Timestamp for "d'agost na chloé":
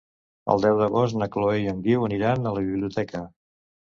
0.77-1.59